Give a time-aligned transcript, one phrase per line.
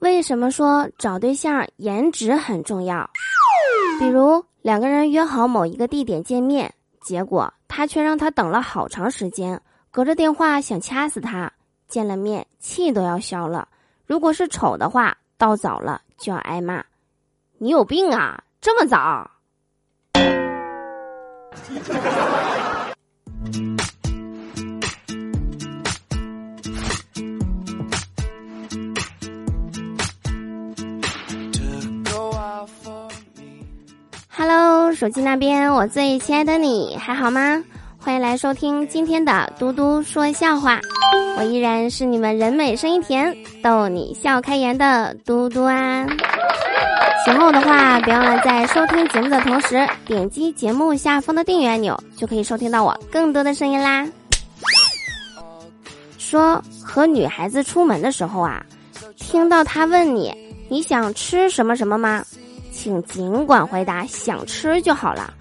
[0.00, 3.08] 为什么说找对象颜值很重要？
[3.98, 11.52] 比如两个人约好某一个地点见面，结果他却让他等了好长时间，隔着电话想掐死他，
[11.88, 13.68] 见了面气都要消了。
[14.06, 16.84] 如果是丑的话，到早了就要挨骂。
[17.58, 18.44] 你有病啊！
[18.60, 19.30] 这么早
[34.98, 37.62] 手机那边，我最亲爱的你还好吗？
[37.98, 40.80] 欢迎来收听今天的嘟嘟说笑话，
[41.38, 46.04] 我依然是你们人美声音甜、逗你笑开颜的嘟嘟啊。
[47.24, 54.04] 喜欢我的话，别忘了在收听节目的同时点击节目下方的订阅按钮，就可以收听到我更多的声音啦。
[56.18, 58.60] 说和女孩子出门的时候啊，
[59.16, 60.34] 听到她问你
[60.68, 62.24] 你想吃什么什么吗？
[62.72, 65.32] 请尽管回答想吃就好了。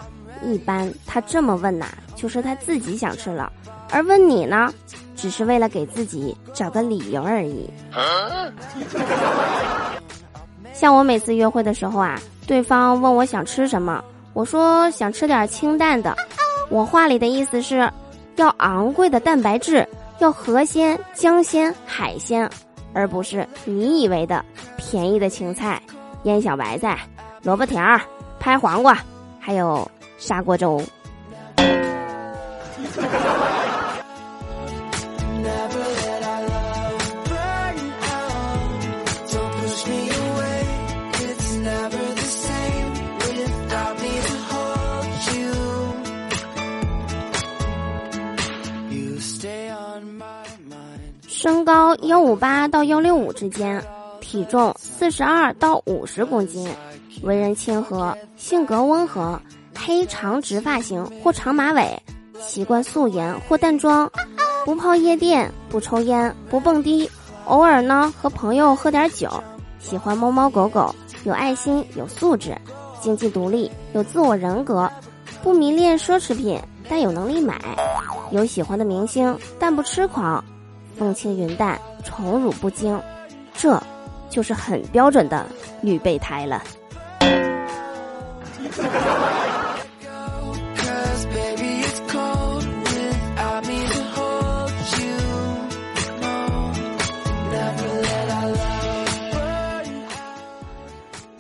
[0.44, 3.52] 一般他这么问呐，就是他自己想吃了，
[3.92, 4.72] 而问你呢，
[5.16, 7.70] 只是为了给自己找个理由而已。
[10.74, 14.04] 像我每次约会的时候啊，对方问我想吃什么，
[14.34, 16.16] 我说想吃点清淡的。
[16.70, 17.92] 我话里的意思是，
[18.36, 19.88] 要昂贵的蛋白质，
[20.20, 22.48] 要河鲜、江鲜、海鲜，
[22.94, 25.82] 而不是你以为的便宜的青菜、
[26.28, 27.00] 腌小白菜。
[27.44, 27.82] 萝卜条、
[28.38, 28.98] 拍黄瓜，
[29.40, 30.84] 还有砂锅粥。
[51.28, 53.82] 身高幺五八到幺六五之间，
[54.22, 56.70] 体重四十二到五十公斤。
[57.24, 59.42] 为人亲和，性格温和，
[59.76, 62.00] 黑长直发型或长马尾，
[62.40, 64.08] 习惯素颜或淡妆，
[64.64, 67.10] 不泡夜店，不抽烟，不蹦迪，
[67.46, 69.32] 偶尔呢和朋友喝点酒，
[69.80, 70.94] 喜欢猫猫狗狗，
[71.24, 72.56] 有爱心，有素质，
[73.02, 74.88] 经济独立，有自我人格，
[75.42, 77.60] 不迷恋奢侈品，但有能力买，
[78.30, 80.44] 有喜欢的明星，但不痴狂，
[81.00, 83.02] 风轻云淡，宠辱不惊，
[83.56, 83.82] 这，
[84.30, 85.46] 就是很标准的
[85.82, 86.62] 女备胎了。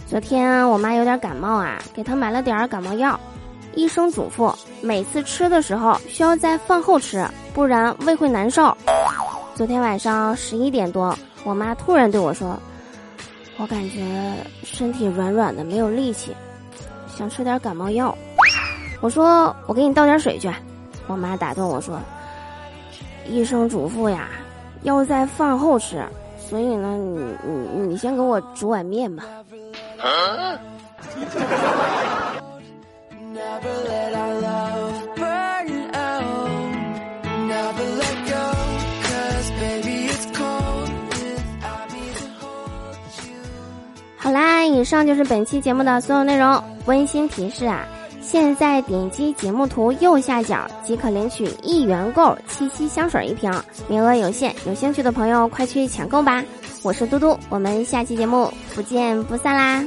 [0.10, 3.20] 昨天我妈有点感冒啊，给她买了点感冒药。
[3.76, 7.24] 医生嘱咐，每次吃的时候需要在饭后吃，
[7.54, 8.76] 不然胃会难受。
[9.54, 12.60] 昨天晚上十一点多，我妈突然对我说
[13.58, 16.36] ：“我感觉身体软软的，没有力气。”
[17.08, 18.16] 想吃点感冒药，
[19.02, 20.52] 我说我给你倒点水去。
[21.08, 22.00] 我妈打断我说
[23.28, 24.30] ：“医生嘱咐呀，
[24.84, 26.06] 要在饭后吃，
[26.38, 29.24] 所以呢，你你你先给我煮碗面吧。”
[29.98, 30.08] 好
[44.78, 46.64] 以上就是本期节目的所有内容。
[46.86, 47.84] 温馨提示啊，
[48.22, 53.52] 现在点击节目图右下角即可领取一元购七夕香水一瓶，
[53.88, 56.44] 名额有限，有兴趣的朋友快去抢购吧！
[56.84, 59.84] 我是嘟嘟，我们下期节目不见不散啦！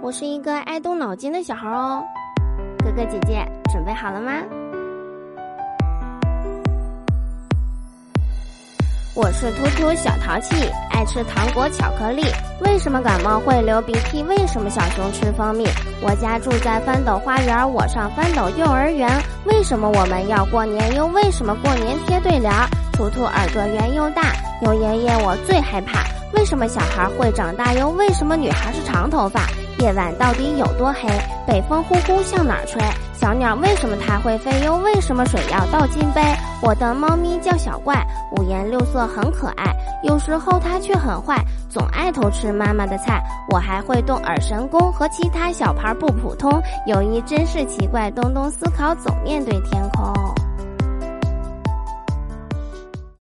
[0.00, 2.02] 我是一个爱动脑筋的小孩哦，
[2.82, 4.32] 哥哥姐姐准备好了吗？
[9.12, 12.22] 我是突突小淘气，爱吃糖果巧克力。
[12.60, 14.22] 为什么感冒会流鼻涕？
[14.22, 15.66] 为什么小熊吃蜂蜜？
[16.00, 19.10] 我家住在翻斗花园，我上翻斗幼儿园。
[19.46, 20.94] 为什么我们要过年？
[20.94, 22.52] 又为什么过年贴对联？
[22.92, 26.04] 图图耳朵圆又大，有爷爷我最害怕。
[26.32, 27.72] 为什么小孩会长大？
[27.72, 29.42] 又为什么女孩是长头发？
[29.80, 31.08] 夜晚到底有多黑？
[31.48, 32.80] 北风呼呼向哪儿吹？
[33.20, 34.52] 小鸟为什么它会飞？
[34.64, 36.22] 又为什么水要倒进杯？
[36.62, 43.22] 我的猫咪叫小怪，五颜六色很可爱，有时候它却很坏，总爱偷吃妈妈的菜。
[43.50, 48.10] 我还会动耳神功，和其他小牌不普通，友谊真是奇怪。
[48.10, 50.12] 东东思考，总面对天空。